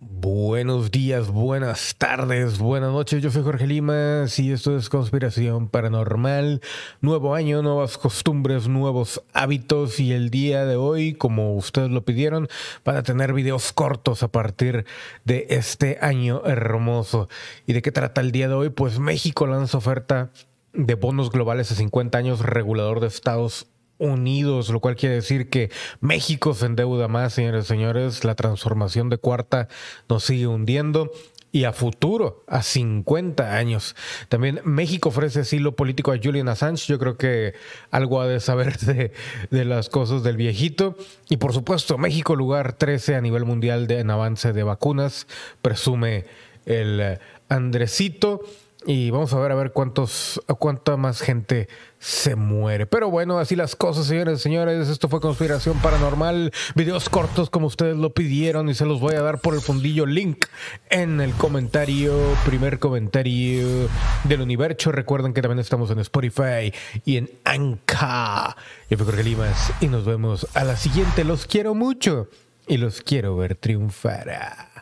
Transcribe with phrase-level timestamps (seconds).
[0.00, 3.20] Buenos días, buenas tardes, buenas noches.
[3.20, 6.60] Yo soy Jorge Limas y esto es Conspiración Paranormal.
[7.00, 12.46] Nuevo año, nuevas costumbres, nuevos hábitos y el día de hoy, como ustedes lo pidieron,
[12.84, 14.86] van a tener videos cortos a partir
[15.24, 17.28] de este año hermoso.
[17.66, 18.68] ¿Y de qué trata el día de hoy?
[18.68, 20.30] Pues México lanza oferta
[20.74, 25.70] de bonos globales a 50 años regulador de Estados unidos, lo cual quiere decir que
[26.00, 28.24] México se endeuda más, señores y señores.
[28.24, 29.68] La transformación de cuarta
[30.08, 31.10] nos sigue hundiendo.
[31.50, 33.96] Y a futuro, a 50 años.
[34.28, 36.84] También México ofrece asilo político a Julian Assange.
[36.86, 37.54] Yo creo que
[37.90, 39.12] algo ha de saber de,
[39.50, 40.94] de las cosas del viejito.
[41.30, 45.26] Y por supuesto, México, lugar 13 a nivel mundial de, en avance de vacunas,
[45.62, 46.26] presume
[46.66, 48.42] el Andresito.
[48.86, 52.86] Y vamos a ver a ver cuántos, cuánta más gente se muere.
[52.86, 54.88] Pero bueno, así las cosas, señores y señores.
[54.88, 56.52] Esto fue Conspiración Paranormal.
[56.76, 60.06] Videos cortos como ustedes lo pidieron y se los voy a dar por el fundillo
[60.06, 60.46] link
[60.90, 62.14] en el comentario,
[62.46, 63.88] primer comentario
[64.24, 64.92] del universo.
[64.92, 66.72] Recuerden que también estamos en Spotify
[67.04, 68.56] y en Anka.
[68.88, 71.24] Yo soy Jorge Limas y nos vemos a la siguiente.
[71.24, 72.28] Los quiero mucho
[72.68, 74.77] y los quiero ver triunfar.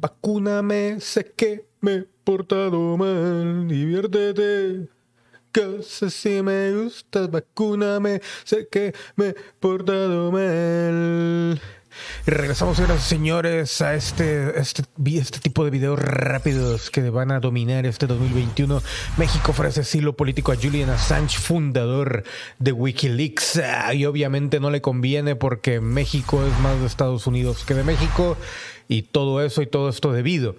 [0.00, 4.88] Vacúname, sé que me he portado mal, diviértete.
[5.82, 11.60] Sé si me gustas, vacúname, sé que me he portado mal.
[12.28, 14.82] Regresamos, y señores, a este, este,
[15.14, 18.82] este tipo de videos rápidos que van a dominar este 2021.
[19.16, 22.24] México ofrece asilo político a Julian Assange, fundador
[22.58, 23.62] de Wikileaks.
[23.64, 27.82] Ah, y obviamente no le conviene porque México es más de Estados Unidos que de
[27.82, 28.36] México.
[28.88, 30.56] Y todo eso y todo esto debido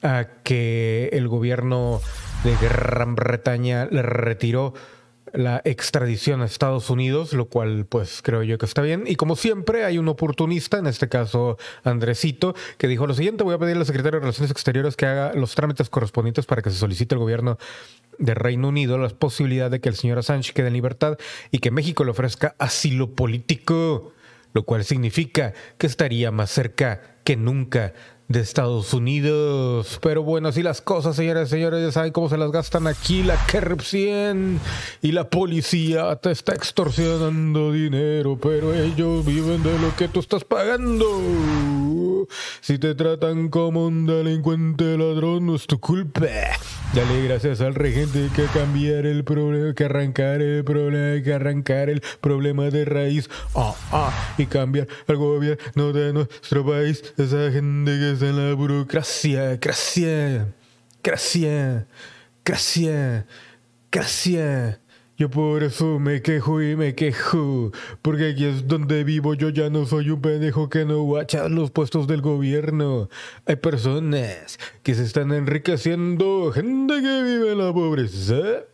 [0.00, 2.00] a que el gobierno
[2.44, 4.72] de Gran Bretaña le retiró
[5.32, 9.04] la extradición a Estados Unidos, lo cual pues creo yo que está bien.
[9.06, 13.54] Y como siempre hay un oportunista, en este caso Andresito, que dijo lo siguiente, voy
[13.54, 16.76] a pedir al secretario de Relaciones Exteriores que haga los trámites correspondientes para que se
[16.76, 17.58] solicite al gobierno
[18.18, 21.16] de Reino Unido la posibilidad de que el señor Assange quede en libertad
[21.50, 24.12] y que México le ofrezca asilo político,
[24.52, 27.92] lo cual significa que estaría más cerca que nunca
[28.30, 29.98] de Estados Unidos.
[30.00, 33.24] Pero bueno, así las cosas, señores y señores, ya saben cómo se las gastan aquí
[33.24, 34.60] la corrupción
[35.02, 40.44] y la policía te está extorsionando dinero, pero ellos viven de lo que tú estás
[40.44, 41.06] pagando.
[42.60, 46.26] Si te tratan como un delincuente ladrón, no es tu culpa.
[46.94, 52.02] Dale gracias al regente que cambiar el problema, que arrancar el problema, que arrancar el
[52.20, 53.30] problema de raíz.
[53.54, 57.02] Ah, ah, y cambiar al gobierno de nuestro país.
[57.16, 59.56] Esa gente que está en la burocracia.
[59.56, 60.46] Gracias,
[61.02, 61.84] gracias,
[62.44, 63.24] gracias,
[63.90, 64.89] gracias.
[65.20, 69.68] Yo por eso me quejo y me quejo, porque aquí es donde vivo, yo ya
[69.68, 73.10] no soy un pendejo que no guacha los puestos del gobierno.
[73.44, 78.64] Hay personas que se están enriqueciendo, gente que vive en la pobreza.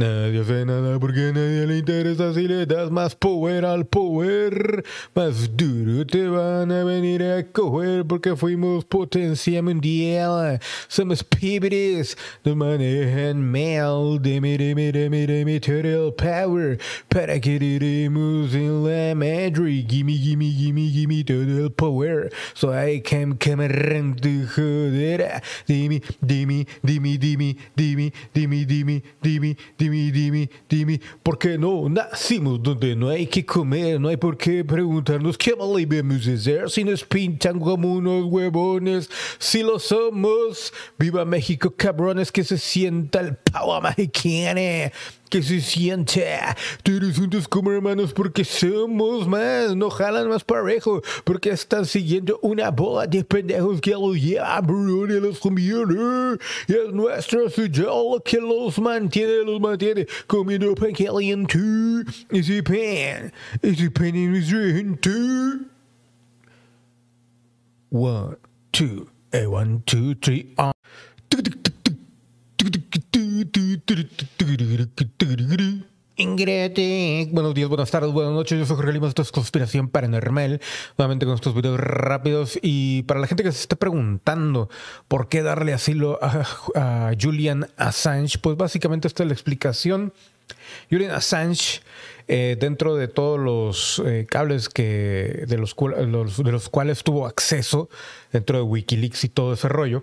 [0.00, 4.82] Nadie hace nada porque nadie le interesa si le das más power al power.
[5.14, 10.58] Más duro te van a venir a coger porque fuimos potencia mundial.
[10.88, 14.18] Somos pibres, nos manejan mal.
[14.22, 16.78] Deme, deme, deme todo el power
[17.10, 19.84] para que diremos en la madre.
[19.86, 22.30] Gimme, gimme, gimme, gimme todo el power.
[22.54, 25.42] So I can come around to joder.
[25.66, 31.88] Dime, dime, dime, dime, dime, dime, dime, dime, dime dime, dime, dime, ¿por qué no
[31.88, 34.00] nacimos donde no hay que comer?
[34.00, 39.10] No hay por qué preguntarnos qué más debemos hacer si nos pintan como unos huevones.
[39.38, 44.90] Si lo somos, viva México, cabrones, que se sienta el pavo mexicano
[45.30, 46.56] que se sienta.
[47.16, 53.06] Juntos como hermanos porque somos más, no jalan más parejo, porque están siguiendo una bola
[53.06, 56.36] de pendejos que los lleva y los conviene.
[56.66, 62.46] Y es nuestro suyo que los mantiene, los mantiene did Commodore Punk Alien 2 is
[62.46, 63.32] Japan.
[63.62, 65.66] Is Japan in Reserve 2?
[67.88, 68.36] One,
[68.72, 70.68] two, a one, two, three, on.
[70.68, 70.72] Um.
[76.20, 77.30] Ingretic.
[77.32, 78.58] Buenos días, buenas tardes, buenas noches.
[78.58, 79.08] Yo soy Jorge Lima.
[79.08, 80.60] Esto es Conspiración Paranormal.
[80.98, 82.58] Nuevamente con estos videos rápidos.
[82.60, 84.68] Y para la gente que se esté preguntando
[85.08, 90.12] por qué darle asilo a, Julian Assange, pues básicamente esta es la explicación.
[90.90, 91.80] Julian Assange,
[92.28, 97.88] eh, dentro de todos los eh, cables que, de, los- de los cuales tuvo acceso
[98.30, 100.02] dentro de Wikileaks y todo ese rollo,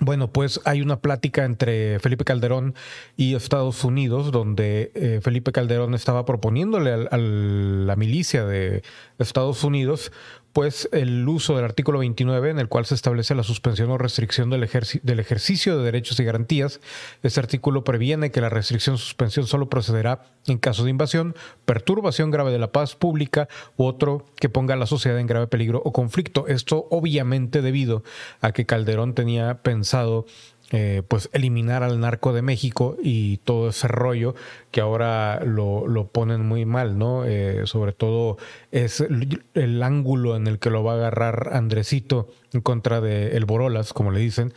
[0.00, 2.74] bueno, pues hay una plática entre Felipe Calderón
[3.16, 8.82] y Estados Unidos donde eh, Felipe Calderón estaba proponiéndole a la milicia de
[9.18, 10.12] Estados Unidos
[10.52, 14.50] pues el uso del artículo 29 en el cual se establece la suspensión o restricción
[14.50, 16.80] del, ejerci- del ejercicio de derechos y garantías.
[17.22, 22.30] Este artículo previene que la restricción o suspensión solo procederá en caso de invasión, perturbación
[22.30, 25.80] grave de la paz pública u otro que ponga a la sociedad en grave peligro
[25.84, 26.46] o conflicto.
[26.48, 28.02] Esto obviamente debido
[28.40, 30.26] a que Calderón tenía pensado
[30.70, 34.34] eh, pues eliminar al narco de México y todo ese rollo
[34.70, 37.24] que ahora lo, lo ponen muy mal, ¿no?
[37.24, 38.36] Eh, sobre todo
[38.70, 43.46] es el, ángulo en el que lo va a agarrar Andresito en contra de el
[43.46, 44.52] Borolas, como le dicen,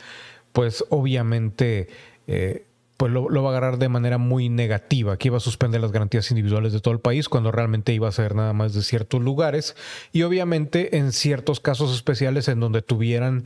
[0.52, 1.88] pues obviamente
[2.28, 2.66] eh,
[2.98, 5.94] pues lo, lo va a agarrar de manera muy negativa, que iba a suspender las
[5.94, 9.22] garantías individuales de todo el país cuando realmente iba a ser nada más de ciertos
[9.22, 9.78] lugares
[10.12, 13.46] y obviamente en ciertos casos especiales en donde tuvieran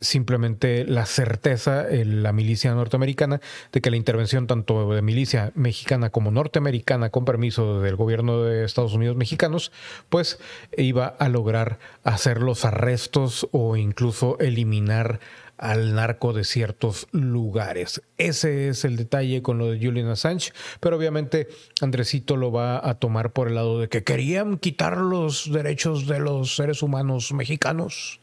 [0.00, 3.40] simplemente la certeza en la milicia norteamericana
[3.72, 8.64] de que la intervención tanto de milicia mexicana como norteamericana con permiso del gobierno de
[8.64, 9.72] Estados Unidos mexicanos
[10.08, 10.38] pues
[10.76, 15.20] iba a lograr hacer los arrestos o incluso eliminar
[15.58, 18.02] al narco de ciertos lugares.
[18.18, 21.46] Ese es el detalle con lo de Julian Assange, pero obviamente
[21.80, 26.18] Andresito lo va a tomar por el lado de que querían quitar los derechos de
[26.18, 28.20] los seres humanos mexicanos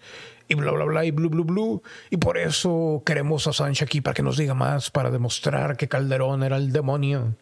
[0.49, 4.01] y bla bla bla y blu blu blu y por eso queremos a Assange aquí
[4.01, 7.35] para que nos diga más para demostrar que Calderón era el demonio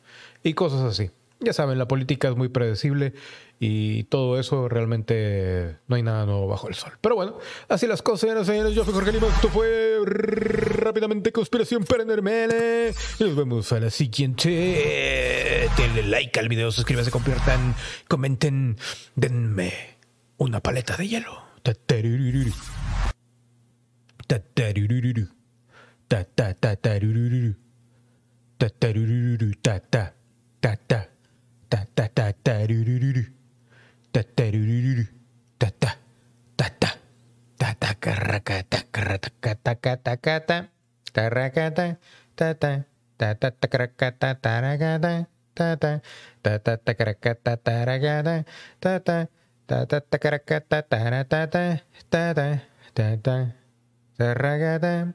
[0.44, 1.10] y cosas así.
[1.40, 3.14] Ya saben, la política es muy predecible
[3.60, 6.94] y todo eso realmente no hay nada nuevo bajo el sol.
[7.00, 7.38] Pero bueno,
[7.70, 8.74] así las cosas, señores.
[8.74, 9.28] Yo fui Jorge Lima.
[9.28, 12.94] Esto fue rápidamente Conspiración Paranormal.
[13.20, 15.70] Y nos vemos a la siguiente.
[15.78, 17.76] Denle like al video, suscríbanse, compartan,
[18.08, 18.78] comenten,
[19.16, 19.98] denme
[20.38, 21.48] una paleta de hielo.
[24.28, 25.30] タタタルルルル
[26.10, 27.58] タタタタッタルルルル
[28.60, 30.12] タタタルルルルタタ
[30.60, 31.08] タタタ
[31.70, 33.34] タタタタタタタルルルル
[34.12, 35.08] タタタルルルル
[35.58, 35.98] タタ
[36.58, 36.98] タタタ
[37.58, 40.66] タタタタカラカタカラタカタカタカタ
[41.14, 41.98] タラカタ
[42.36, 42.78] タタ
[43.18, 46.02] タタタカラカタタラカタタタ
[46.44, 48.24] タタタカラカタタラカ
[48.82, 49.30] タタタ
[49.68, 51.78] タタタカラカタタラタタ
[52.10, 52.60] タタ
[52.94, 53.67] タタ
[54.18, 55.14] tere,